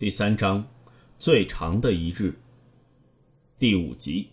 [0.00, 0.66] 第三章，
[1.18, 2.34] 最长的一日。
[3.58, 4.30] 第五集。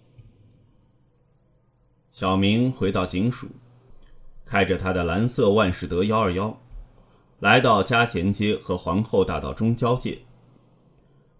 [2.09, 3.49] 小明回到警署，
[4.45, 6.57] 开着他的蓝色万事得幺二幺，
[7.39, 10.19] 来到嘉贤街和皇后大道中交界。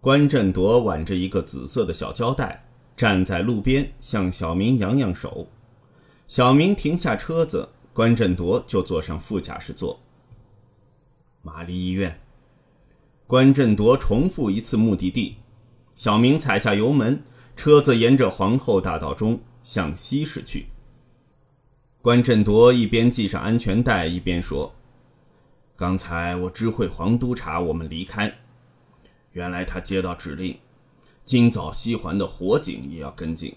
[0.01, 2.67] 关振铎挽着一个紫色的小胶带，
[2.97, 5.47] 站在路边向小明扬扬手。
[6.27, 9.97] 小明停下车子，关振铎就坐上副驾驶座。
[11.41, 12.19] 玛丽医院。
[13.27, 15.35] 关振铎重复一次目的地，
[15.95, 17.21] 小明踩下油门，
[17.57, 20.67] 车子沿着皇后大道中向西驶去。
[22.01, 24.73] 关振铎一边系上安全带，一边说
[25.75, 28.33] ：“刚才我知会黄督察，我们离开。
[29.33, 30.57] 原来他接到指令，
[31.25, 33.53] 今早西环的火警也要跟进。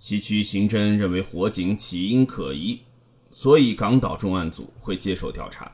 [0.00, 2.80] 西区刑侦认为火警起因可疑，
[3.30, 5.70] 所以港岛重案组会接受调查。”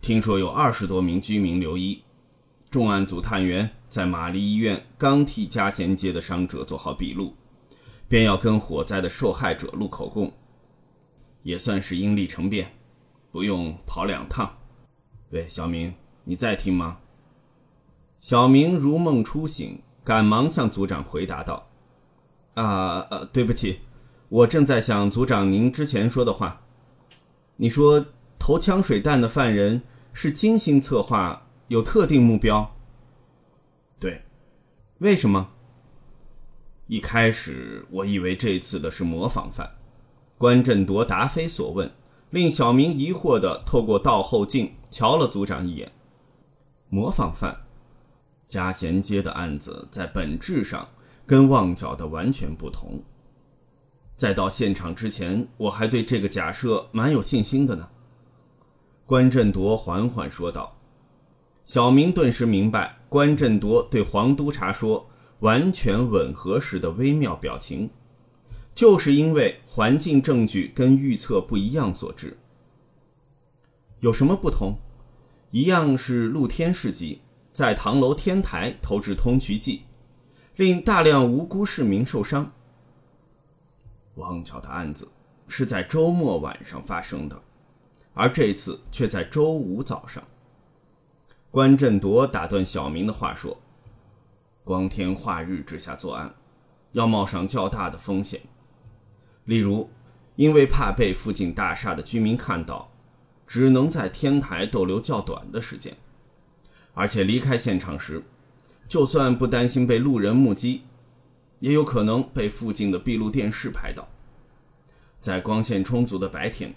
[0.00, 2.02] 听说有二十多名居民留医，
[2.70, 7.34] 重案组探员在玛丽医院刚替嘉贤街的伤者做好笔录，
[8.08, 10.32] 便要跟火灾的受害者录口供，
[11.42, 12.72] 也算是因利成便，
[13.30, 14.50] 不用跑两趟。
[15.30, 15.92] 喂，小明，
[16.24, 17.00] 你在听吗？
[18.18, 21.68] 小明如梦初醒，赶忙向组长回答道
[22.54, 23.80] ：“啊呃，对不起，
[24.30, 26.62] 我正在想组长您之前说的话。
[27.56, 28.06] 你说。”
[28.38, 32.74] 投枪水弹的犯人是精心策划，有特定目标。
[33.98, 34.22] 对，
[34.98, 35.50] 为什么？
[36.86, 39.72] 一开始我以为这次的是模仿犯。
[40.38, 41.92] 关振铎答非所问，
[42.30, 45.92] 令小明疑惑的透过倒后镜瞧了组长一眼。
[46.88, 47.66] 模仿犯，
[48.46, 50.88] 嘉贤街的案子在本质上
[51.26, 53.02] 跟旺角的完全不同。
[54.16, 57.88] 在到现场之前，我还对这个假设蛮有信心的呢。
[59.08, 60.76] 关振铎缓缓说道
[61.64, 65.08] ：“小明顿时明白关振铎对黄督察说
[65.40, 67.88] ‘完全吻合’时的微妙表情，
[68.74, 72.36] 就是因为环境证据跟预测不一样所致。
[74.00, 74.76] 有什么不同？
[75.52, 79.84] 一样是露天市集，在唐楼天台投掷通渠剂，
[80.56, 82.52] 令大量无辜市民受伤。
[84.16, 85.08] 旺角的案子
[85.46, 87.44] 是在周末晚上发生的。”
[88.18, 90.20] 而这次却在周五早上。
[91.52, 93.56] 关振铎打断小明的话说
[94.64, 96.34] ：“光天化日之下作案，
[96.90, 98.40] 要冒上较大的风险。
[99.44, 99.88] 例如，
[100.34, 102.90] 因为怕被附近大厦的居民看到，
[103.46, 105.96] 只能在天台逗留较短的时间。
[106.94, 108.24] 而且离开现场时，
[108.88, 110.82] 就算不担心被路人目击，
[111.60, 114.08] 也有可能被附近的闭路电视拍到。
[115.20, 116.74] 在光线充足的白天。”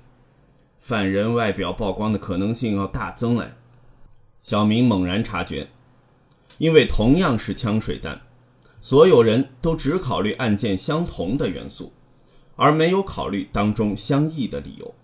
[0.81, 3.56] 犯人外表曝光的可能性要大增了。
[4.42, 5.68] 小明猛然察觉，
[6.58, 8.19] 因为同样是枪水弹，
[8.81, 11.94] 所有人都只考虑案件相同的元素，
[12.56, 14.96] 而没有考虑当中相异的理由。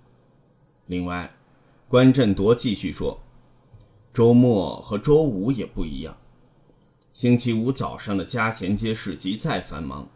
[0.88, 1.31] 另外，
[1.88, 3.19] 关振铎继续说
[4.11, 6.17] ：“周末和周五也不一样。
[7.13, 10.09] 星期五早上的嘉贤街市集再繁忙，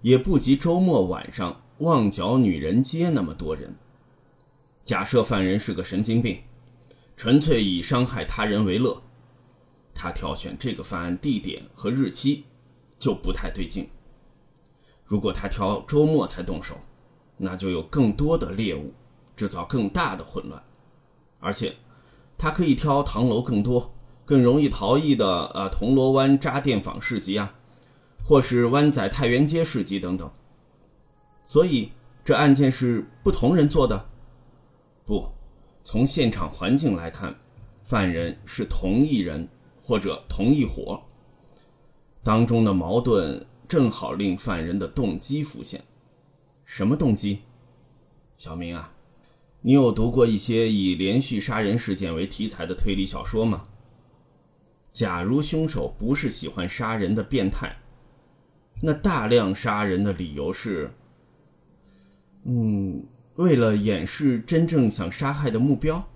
[0.00, 3.76] 也不及周末晚上旺角女人街那么多人。”
[4.84, 6.40] 假设犯人是个神经病，
[7.16, 9.00] 纯粹以伤害他人为乐，
[9.94, 12.44] 他挑选这个犯案地点和日期
[12.98, 13.88] 就不太对劲。
[15.04, 16.80] 如果他挑周末才动手，
[17.36, 18.92] 那就有更多的猎物，
[19.36, 20.60] 制造更大的混乱。
[21.38, 21.76] 而且，
[22.36, 23.94] 他可以挑唐楼更多、
[24.24, 27.54] 更容易逃逸的呃铜锣湾扎电坊市集啊，
[28.24, 30.28] 或是湾仔太原街市集等等。
[31.44, 31.92] 所以，
[32.24, 34.08] 这案件是不同人做的。
[35.04, 35.28] 不，
[35.84, 37.34] 从现场环境来看，
[37.80, 39.48] 犯人是同一人
[39.82, 41.02] 或者同一伙。
[42.22, 45.82] 当中的矛盾正好令犯人的动机浮现。
[46.64, 47.40] 什么动机？
[48.38, 48.94] 小明啊，
[49.60, 53.64] 你有读过一些以连续杀人事件为题材的推理小说吗？
[54.92, 57.74] 假如凶手不是喜欢杀人的变态，
[58.80, 60.92] 那大量杀人的理由是……
[62.44, 63.04] 嗯。
[63.36, 66.06] 为了掩饰真正想杀害的目标，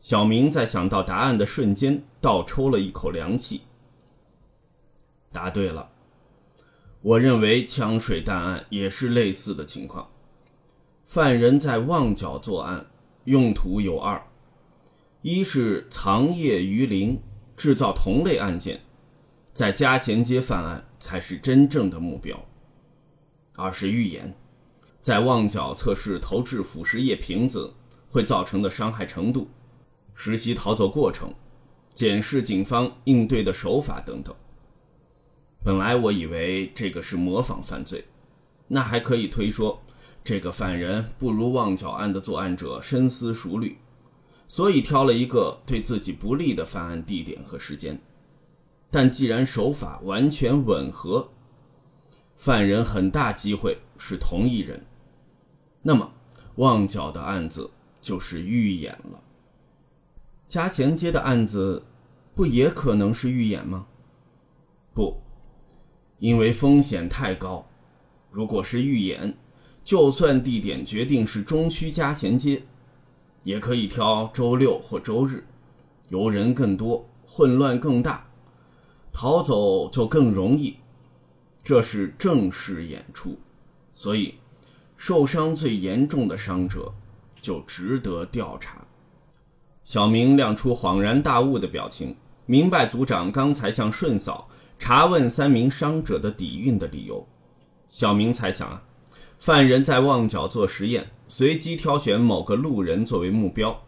[0.00, 3.62] 小明在想到答案的瞬间倒抽了一口凉气。
[5.30, 5.90] 答对了，
[7.00, 10.08] 我认为枪水弹案也是类似的情况。
[11.04, 12.86] 犯人在旺角作案，
[13.24, 14.20] 用途有二：
[15.22, 17.20] 一是藏业于林，
[17.56, 18.80] 制造同类案件，
[19.52, 22.36] 在嘉贤街犯案才是真正的目标；
[23.54, 24.34] 二是预演。
[25.02, 27.74] 在旺角测试投掷腐蚀液瓶子
[28.08, 29.50] 会造成的伤害程度，
[30.14, 31.34] 实习逃走过程，
[31.92, 34.32] 检视警方应对的手法等等。
[35.64, 38.04] 本来我以为这个是模仿犯罪，
[38.68, 39.82] 那还可以推说，
[40.22, 43.78] 这个犯人不如旺角案的作案者深思熟虑，
[44.46, 48.00] 所以挑了一个对自己不利的犯案地点和时间。
[48.88, 51.30] 但既然手法完全吻合，
[52.36, 54.84] 犯人很大机会是同一人，
[55.82, 56.12] 那么
[56.56, 57.70] 旺角的案子
[58.00, 59.20] 就是预演了。
[60.46, 61.82] 嘉贤街的案子，
[62.34, 63.86] 不也可能是预演吗？
[64.94, 65.20] 不。
[66.18, 67.66] 因为风险太高，
[68.30, 69.36] 如果是预演，
[69.82, 72.62] 就算地点决定是中区嘉贤街，
[73.42, 75.44] 也可以挑周六或周日，
[76.10, 78.24] 游人更多，混乱更大，
[79.12, 80.76] 逃走就更容易。
[81.60, 83.36] 这是正式演出，
[83.92, 84.36] 所以
[85.04, 86.94] 受伤最严重的伤者
[87.40, 88.86] 就值得调查。
[89.82, 92.14] 小明亮出恍然大悟的表情，
[92.46, 94.48] 明白组长刚才向顺嫂。
[94.78, 97.26] 查问三名伤者的底蕴的理由，
[97.88, 98.84] 小明猜想啊，
[99.40, 103.82] 犯人在旺角做实验，随机挑选某个路人作为目标，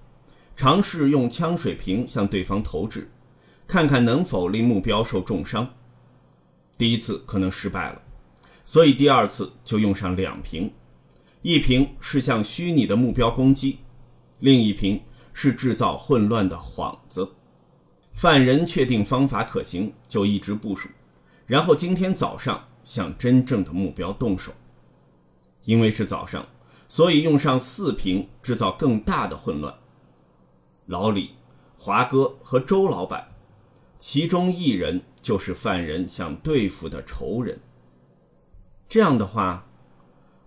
[0.56, 3.08] 尝试用枪水瓶向对方投掷，
[3.68, 5.74] 看看能否令目标受重伤。
[6.76, 8.02] 第一次可能失败了，
[8.64, 10.72] 所以第二次就用上两瓶，
[11.44, 13.80] 一瓶是向虚拟的目标攻击，
[14.40, 15.02] 另一瓶
[15.34, 17.32] 是制造混乱的幌子。
[18.14, 20.88] 犯人确定方法可行，就一直部署，
[21.46, 24.54] 然后今天早上向真正的目标动手。
[25.64, 26.48] 因为是早上，
[26.88, 29.74] 所以用上四瓶，制造更大的混乱。
[30.86, 31.32] 老李、
[31.76, 33.28] 华哥和周老板，
[33.98, 37.60] 其中一人就是犯人想对付的仇人。
[38.88, 39.66] 这样的话，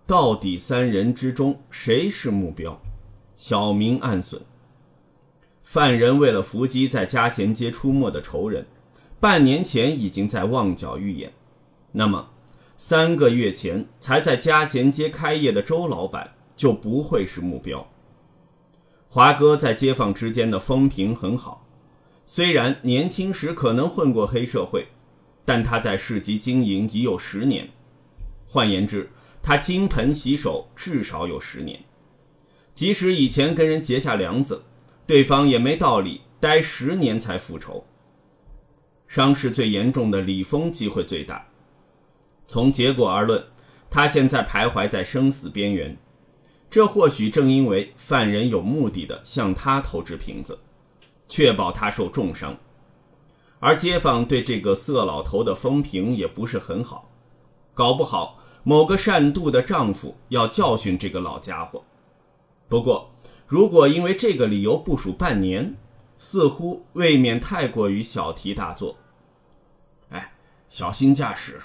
[0.07, 2.81] 到底三人之中谁是目标？
[3.35, 4.41] 小明暗损。
[5.61, 8.65] 犯人为了伏击在嘉贤街出没的仇人，
[9.19, 11.33] 半年前已经在旺角预演。
[11.91, 12.29] 那么，
[12.77, 17.85] 三个月前才在嘉贤街开业的周老板就不会是目标。
[19.09, 21.67] 华哥在街坊之间的风评很好，
[22.25, 24.87] 虽然年轻时可能混过黑社会，
[25.43, 27.69] 但他在市集经营已有十年，
[28.47, 29.09] 换言之，
[29.47, 31.79] 他金盆洗手至少有十年。
[32.73, 34.61] 即使以前跟人结下梁子。
[35.05, 37.85] 对方也没道理待十年才复仇。
[39.07, 41.47] 伤势最严重的李峰机会最大。
[42.45, 43.41] 从结果而论，
[43.89, 45.97] 他现在徘徊在生死边缘。
[46.69, 50.59] 这或许正因为犯人有目的的向他投掷瓶子，
[51.29, 52.57] 确保他受重伤。
[53.61, 57.09] 而街坊对这个色老头的风评也不是很好，
[57.73, 58.36] 搞不好
[58.67, 61.81] 某个善妒的丈夫要教训这个老家伙。
[62.67, 63.09] 不过。
[63.47, 65.73] 如果因为这个理由部署半年，
[66.17, 68.97] 似乎未免太过于小题大做。
[70.09, 70.33] 哎，
[70.67, 71.57] 小心驾驶！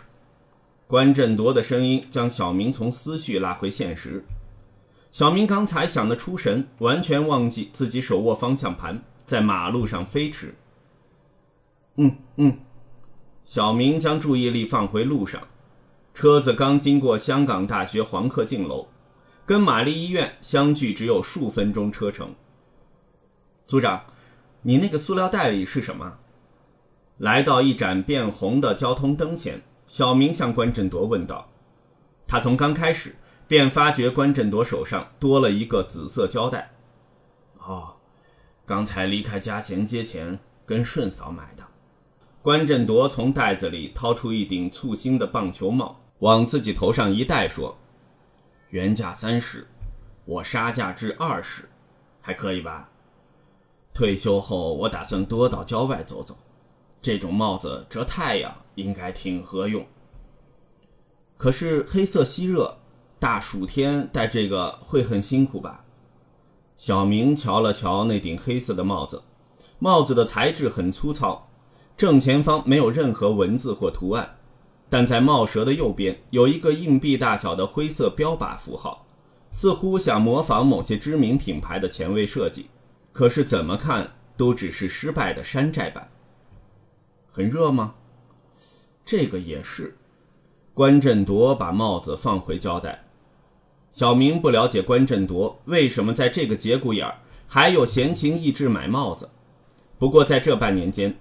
[0.86, 4.24] 关振铎的声音将小明从思绪拉回现实。
[5.10, 10.54] 小明刚才想得出神，完全忘记自己手握方向盘，在马路上飞驰。
[11.96, 12.60] 嗯嗯，
[13.44, 15.42] 小明将注意力放回路上，
[16.14, 18.88] 车子刚经过香港大学黄克敬楼。
[19.44, 22.34] 跟玛丽医院相距只有数分钟车程。
[23.66, 24.04] 组长，
[24.62, 26.18] 你那个塑料袋里是什么？
[27.18, 31.50] 来到一盏变红的交通灯前，小明向关振铎问道。
[32.26, 33.16] 他从刚开始
[33.48, 36.70] 便发觉关振铎手上多了一个紫色胶带。
[37.58, 37.96] 哦，
[38.64, 41.64] 刚才离开嘉贤街前跟顺嫂买的。
[42.40, 47.76] 关振铎从袋子里掏出一顶簇新的棒球帽，往自己头上一戴，说。
[48.70, 49.66] 原价三十，
[50.24, 51.68] 我杀价至二十，
[52.20, 52.90] 还可以吧？
[53.92, 56.38] 退休后我打算多到郊外走走，
[57.02, 59.84] 这种帽子遮太阳应该挺合用。
[61.36, 62.78] 可是黑色吸热，
[63.18, 65.84] 大暑天戴这个会很辛苦吧？
[66.76, 69.24] 小明瞧了瞧那顶黑色的帽子，
[69.80, 71.48] 帽子的材质很粗糙，
[71.96, 74.36] 正前方没有任何文字或图案。
[74.92, 79.06] 但在帽舌的右边有一个硬币大小的灰色标靶符号，
[79.50, 82.66] 似乎想模仿某些知名品牌的前卫设计，
[83.10, 86.06] 可是怎么看都只是失败的山寨版。
[87.30, 87.94] 很热吗？
[89.02, 89.96] 这个也是。
[90.74, 93.02] 关振铎把帽子放回胶带。
[93.90, 99.30] 小明不了解关振铎为什么在这个节骨眼儿还有闲情逸致买帽子，
[99.98, 101.16] 不过在这半年间，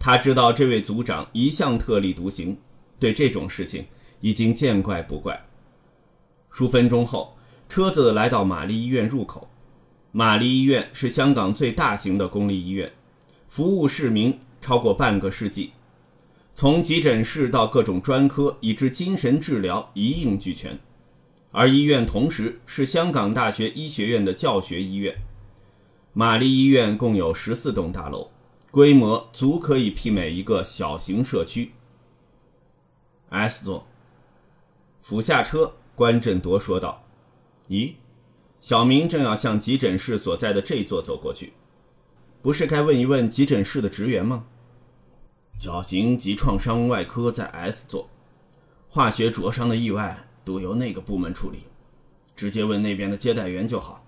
[0.00, 2.58] 他知道这位组长一向特立独行。
[3.02, 3.84] 对这种事情
[4.20, 5.44] 已经见怪不怪。
[6.50, 7.36] 数分钟后，
[7.68, 9.50] 车子来到玛丽医院入口。
[10.12, 12.92] 玛丽医院是香港最大型的公立医院，
[13.48, 15.72] 服务市民超过半个世纪，
[16.54, 20.78] 从急诊室到各种专科，以至精神治疗一应俱全。
[21.50, 25.12] 而医院同时是香港大学医学院的教学医院。
[26.12, 28.30] 玛丽医院共有十四栋大楼，
[28.70, 31.72] 规模足可以媲美一个小型社区。
[33.32, 33.86] S 座，
[35.00, 37.02] 俯下车，关振铎说道
[37.70, 37.94] ：“咦，
[38.60, 41.54] 小明正要向急诊室所在的这座走过去，
[42.42, 44.44] 不是该问一问急诊室的职员吗？
[45.58, 48.10] 绞刑及创伤外科在 S 座，
[48.90, 51.60] 化学灼伤的意外都由那个部门处理，
[52.36, 54.04] 直接问那边的接待员就好。”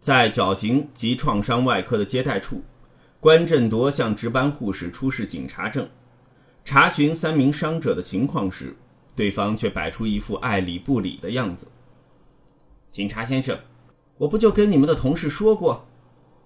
[0.00, 2.64] 在绞刑及创伤外科的接待处，
[3.20, 5.88] 关振铎向值班护士出示警察证。
[6.64, 8.76] 查询三名伤者的情况时，
[9.16, 11.68] 对方却摆出一副爱理不理的样子。
[12.90, 13.58] 警察先生，
[14.18, 15.86] 我不就跟你们的同事说过，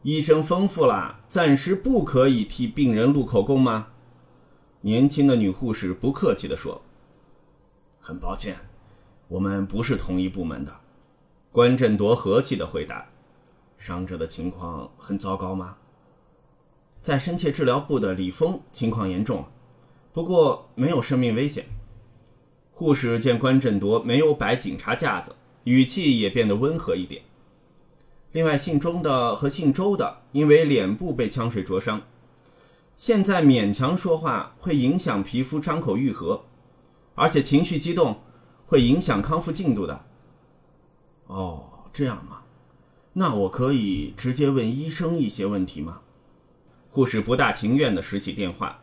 [0.02, 3.88] 医生吩咐了，暂时不可以替病人录口供吗？
[4.80, 6.80] 年轻的女护士不客气地说
[8.00, 8.56] ：“很抱歉，
[9.28, 10.72] 我们不是同一部门的。”
[11.52, 13.06] 关振铎和气地回答
[13.76, 15.76] ：“伤者的情况很糟糕吗？”
[17.02, 19.44] 在深切治疗部的李峰情况严重。
[20.16, 21.66] 不过没有生命危险。
[22.70, 27.20] 护士见关振铎没有摆警察架子，语气也变得温和一点。
[28.32, 32.00] 另外，姓钟的和姓周的因为脸部被枪水灼伤，
[32.96, 36.46] 现在勉强说话会影响皮肤伤口愈合，
[37.14, 38.22] 而且情绪激动
[38.64, 40.06] 会影响康复进度的。
[41.26, 42.40] 哦，这样吗？
[43.12, 46.00] 那我可以直接问医生一些问题吗？
[46.88, 48.80] 护士不大情愿地拾起电话。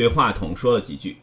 [0.00, 1.18] 对话筒说了几句，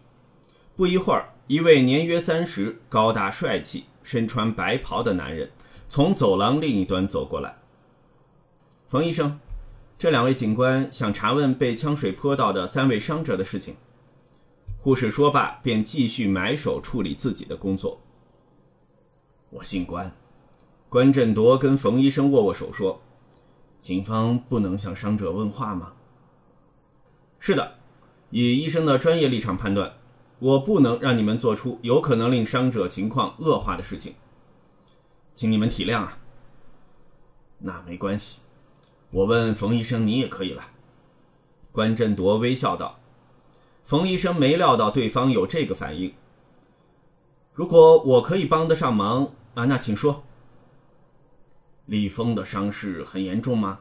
[0.75, 5.49] 不一会儿，一位年约三十、高大帅气、身穿白袍的男人
[5.89, 7.57] 从走廊另一端走过来。
[8.87, 9.39] 冯医生，
[9.97, 13.75] 这两位警官想查问被枪水泼到的三位伤者的事情。
[14.77, 17.99] 护士说罢，便继续埋首处理自己的工作。
[19.49, 20.15] 我姓关，
[20.87, 23.01] 关振铎跟冯医生握握手说
[23.81, 25.93] ：“警方不能向伤者问话吗？”
[27.41, 27.76] 是的。
[28.29, 29.93] 以医生的专业立场判断，
[30.39, 34.15] 我不能让你们做出有可能令伤者情况恶化的事情，
[35.33, 36.19] 请你们体谅啊。
[37.59, 38.39] 那没关系，
[39.11, 40.71] 我问冯医生，你也可以了。
[41.71, 42.99] 关振铎微笑道。
[43.83, 46.13] 冯医生没料到对方有这个反应。
[47.53, 50.23] 如果我可以帮得上忙啊，那请说。
[51.85, 53.79] 李峰的伤势很严重吗？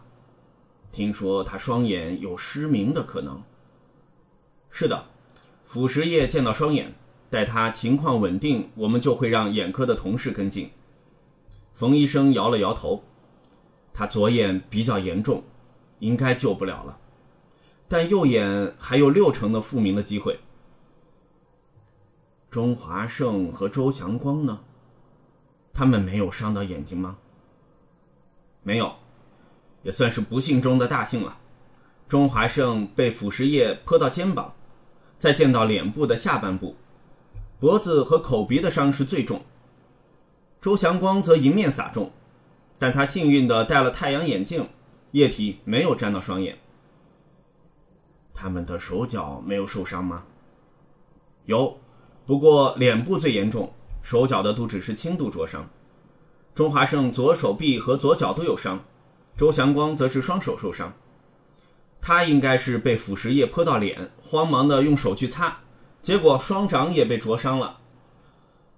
[0.92, 3.42] 听说他双眼有失明的可能。
[4.78, 5.06] 是的，
[5.64, 6.92] 腐蚀液溅到双眼，
[7.30, 10.70] 待他情况稳定，我们就会让眼科的同事跟进。
[11.72, 13.02] 冯医生摇了摇头，
[13.94, 15.42] 他左眼比较严重，
[16.00, 16.98] 应该救不了了，
[17.88, 20.40] 但右眼还有六成的复明的机会。
[22.50, 24.60] 钟华胜和周祥光呢？
[25.72, 27.16] 他们没有伤到眼睛吗？
[28.62, 28.94] 没有，
[29.82, 31.38] 也算是不幸中的大幸了。
[32.06, 34.52] 钟华胜被腐蚀液泼到肩膀。
[35.18, 36.76] 再见到脸部的下半部，
[37.58, 39.42] 脖子和口鼻的伤势最重。
[40.60, 42.10] 周祥光则迎面洒中，
[42.78, 44.68] 但他幸运的戴了太阳眼镜，
[45.12, 46.58] 液体没有沾到双眼。
[48.34, 50.24] 他们的手脚没有受伤吗？
[51.44, 51.78] 有，
[52.26, 55.68] 不过脸部最严重，手脚的都只是轻度灼伤。
[56.54, 58.84] 钟华胜左手臂和左脚都有伤，
[59.36, 60.92] 周祥光则是双手受伤。
[62.06, 65.58] 他应该是被腐蚀液泼到脸，慌忙的用手去擦，
[66.00, 67.80] 结果双掌也被灼伤了。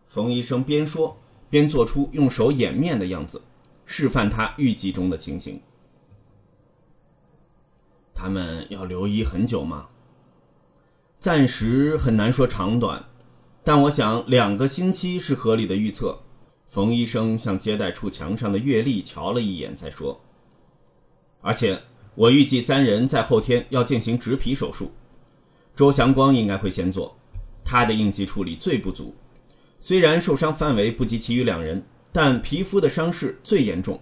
[0.06, 1.20] 冯医生边说
[1.50, 3.42] 边做出用手掩面的样子，
[3.84, 5.60] 示范他预计中的情形。
[8.14, 9.88] 他们要留医很久吗？
[11.18, 13.04] 暂时很难说长短，
[13.62, 16.18] 但我想两个星期是合理的预测。
[16.66, 20.18] 冯医生向接待处墙上的月历瞧了一眼，再说，
[21.42, 21.82] 而且。
[22.18, 24.90] 我预计三人在后天要进行植皮手术，
[25.76, 27.16] 周祥光应该会先做，
[27.64, 29.14] 他的应急处理最不足。
[29.78, 34.00] 虽然受伤范围不及其余两人，但皮肤的伤势最严重。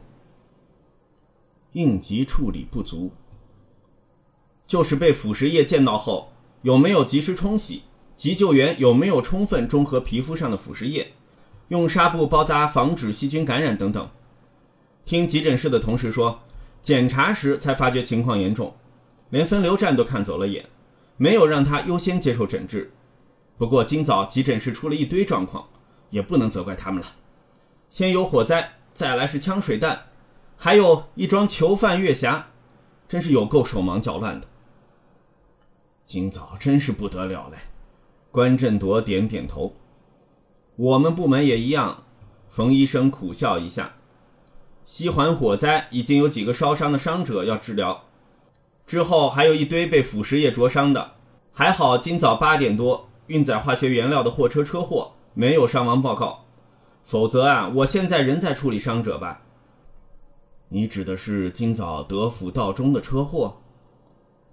[1.72, 3.12] 应急处理不足，
[4.66, 6.32] 就是被腐蚀液溅到后
[6.62, 7.82] 有没有及时冲洗，
[8.16, 11.12] 急救员有没有充分中和皮肤上的腐蚀液，
[11.68, 14.08] 用纱布包扎防止细菌感染等等。
[15.04, 16.40] 听急诊室的同事说。
[16.80, 18.76] 检查时才发觉情况严重，
[19.30, 20.66] 连分流站都看走了眼，
[21.16, 22.92] 没有让他优先接受诊治。
[23.58, 25.68] 不过今早急诊室出了一堆状况，
[26.10, 27.08] 也不能责怪他们了。
[27.88, 30.06] 先有火灾，再来是枪水弹，
[30.56, 32.44] 还有一桩囚犯月匣，
[33.08, 34.46] 真是有够手忙脚乱的。
[36.04, 37.58] 今早真是不得了嘞！
[38.30, 39.74] 关振铎点点头。
[40.76, 42.04] 我们部门也一样。
[42.48, 43.95] 冯医生苦笑一下。
[44.86, 48.04] 西环火灾已经有几个烧伤的伤者要治疗，
[48.86, 51.14] 之后还有一堆被腐蚀液灼伤的。
[51.52, 56.44] 还好今早八点多运载化学原料的货车车祸没有伤亡报告，
[57.02, 59.42] 否则啊，我现在仍在处理伤者吧。
[60.68, 63.56] 你指的是今早德辅道中的车祸？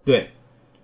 [0.03, 0.31] 对，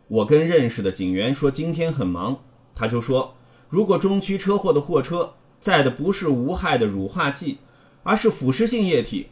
[0.08, 2.44] 我跟认识的警员说今天很忙，
[2.76, 3.34] 他就说
[3.68, 7.58] 如果中区车祸的货车载的不是无害的乳化剂，
[8.04, 9.32] 而是腐蚀性液体，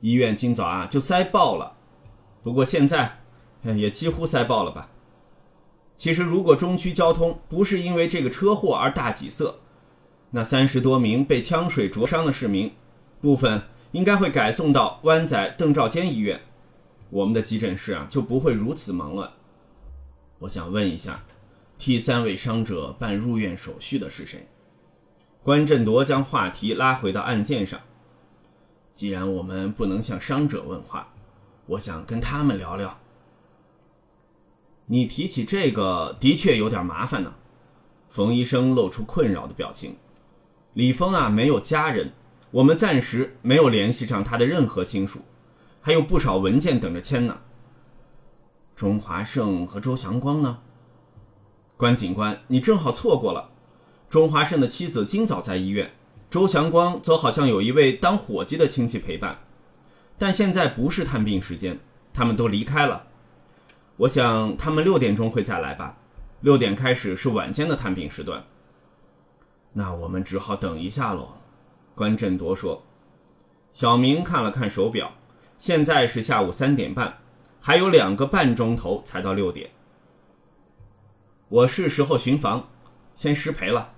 [0.00, 1.76] 医院今早啊就塞爆了。
[2.42, 3.20] 不过现在
[3.62, 4.90] 也几乎塞爆了吧。
[5.96, 9.60] 其实，如果中区交通不是因为这个车祸而大挤塞，
[10.30, 12.72] 那三十多名被枪水灼伤的市民，
[13.20, 13.62] 部分
[13.92, 16.40] 应该会改送到湾仔邓肇坚医院，
[17.08, 19.32] 我们的急诊室啊就不会如此忙乱。
[20.40, 21.24] 我想问一下，
[21.78, 24.46] 替三位伤者办入院手续的是谁？
[25.42, 27.80] 关振铎将话题拉回到案件上。
[28.96, 31.08] 既然我们不能向伤者问话，
[31.66, 32.98] 我想跟他们聊聊。
[34.86, 37.34] 你提起这个的确有点麻烦呢。
[38.08, 39.98] 冯医生露出困扰的表情。
[40.72, 42.14] 李峰啊，没有家人，
[42.50, 45.20] 我们暂时没有联系上他的任何亲属，
[45.82, 47.40] 还有不少文件等着签呢。
[48.74, 50.60] 钟华胜和周祥光呢？
[51.76, 53.50] 关警官，你正好错过了。
[54.08, 55.92] 钟华胜的妻子今早在医院，
[56.28, 59.38] 周祥光则好像有一位当伙计的亲戚陪伴，
[60.18, 61.78] 但现在不是探病时间，
[62.12, 63.06] 他们都离开了。
[63.98, 65.96] 我想他们六点钟会再来吧，
[66.40, 68.44] 六点开始是晚间的探病时段。
[69.72, 71.38] 那我们只好等一下喽。”
[71.94, 72.82] 关振铎说。
[73.72, 75.12] 小明看了看手表，
[75.58, 77.18] 现在是下午三点半，
[77.60, 79.70] 还有两个半钟头才到六点。
[81.48, 82.70] 我是时候巡房，
[83.14, 83.95] 先失陪了。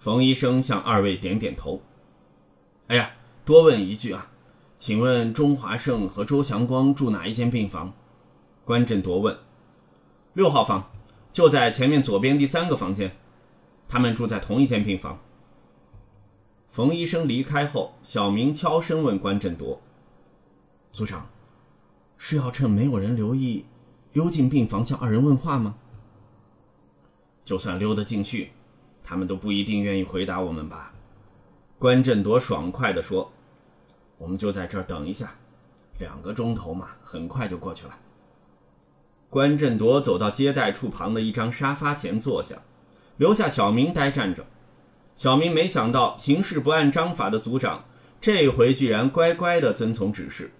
[0.00, 1.82] 冯医生向二位点点头。
[2.86, 3.12] 哎呀，
[3.44, 4.30] 多问一句啊，
[4.78, 7.92] 请问钟华胜和周祥光住哪一间病房？
[8.64, 9.36] 关振铎问
[10.32, 10.90] ：“六号房，
[11.30, 13.14] 就在前面左边第三个房间，
[13.86, 15.20] 他们住在同一间病房。”
[16.66, 19.82] 冯医生离开后，小明悄声问关振铎
[20.92, 21.28] ：“组长，
[22.16, 23.66] 是要趁没有人留意，
[24.14, 25.74] 溜进病房向二人问话吗？
[27.44, 28.52] 就算溜得进去，
[29.02, 30.92] 他们都不一定愿意回答我们吧？”
[31.78, 33.32] 关振铎爽快地说
[34.18, 35.34] ：“我们就在这儿等一下，
[35.98, 37.98] 两个钟头嘛，很快就过去了。”
[39.30, 42.56] 关振铎走到接待处旁的一张沙发前坐下，
[43.16, 44.44] 留下小明呆站着。
[45.16, 47.84] 小明没想到行事不按章法的组长，
[48.20, 50.52] 这回居然乖乖地遵从指示。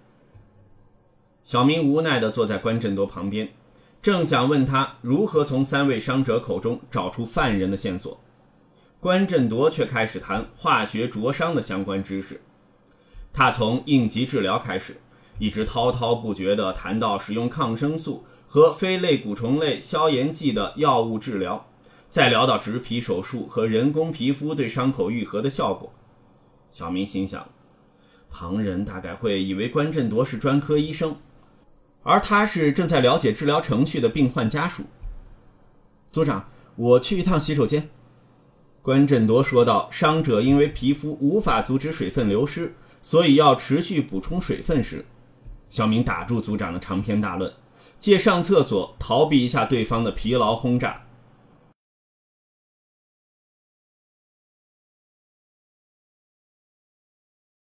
[1.43, 3.49] 小明无奈地坐在关振铎旁边，
[4.01, 8.19] 正想问他如何从三位伤者口中找出犯人的线索，
[9.01, 12.39] 关振铎却开始谈化学灼伤的相关知识。
[13.33, 15.01] 他从应急治疗开始，
[15.39, 18.25] 一直滔滔不绝地谈到使用抗生素。
[18.53, 21.67] 和非类固醇类消炎剂的药物治疗，
[22.09, 25.93] 再聊到植皮手术和人工皮肤对伤口愈合的效果。
[26.69, 27.47] 小明心想，
[28.29, 31.15] 旁人大概会以为关振铎是专科医生，
[32.03, 34.83] 而他是正在了解治疗程序的病患家属。
[36.11, 37.89] 组长，我去一趟洗手间。
[38.81, 45.05] 关振铎说道：“伤者因为皮肤无法阻止水分流失，所以要持续补充水分时，
[45.69, 47.53] 小明打住组长的长篇大论。
[47.99, 51.03] 借上厕所逃避一下对方的疲劳轰炸。